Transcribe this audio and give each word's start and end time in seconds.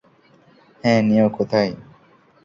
হ্যাঁ, 0.83 1.01
নিও 1.01 1.27
কোথায়? 1.29 1.71